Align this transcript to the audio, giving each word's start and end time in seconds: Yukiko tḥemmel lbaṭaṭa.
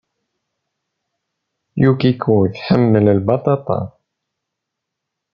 Yukiko 1.81 2.33
tḥemmel 2.53 3.05
lbaṭaṭa. 3.19 3.79